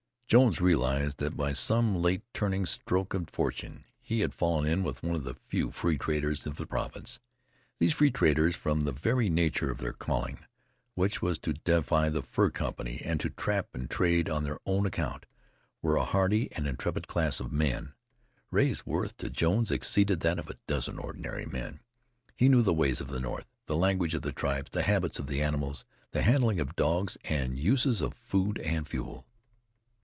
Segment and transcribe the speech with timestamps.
[0.27, 5.03] Jones realized that by some late turning stroke of fortune, he had fallen in with
[5.03, 7.19] one of the few free traders of the province.
[7.79, 10.45] These free traders, from the very nature of their calling,
[10.95, 14.85] which was to defy the fur company, and to trap and trade on their own
[14.85, 15.25] account
[15.81, 17.91] were a hardy and intrepid class of men.
[18.51, 21.81] Rea's worth to Jones exceeded that of a dozen ordinary men.
[22.37, 25.29] He knew the ways of the north, the language of the tribes, the habits of
[25.29, 29.25] animals, the handling of dogs, the uses of food and fuel.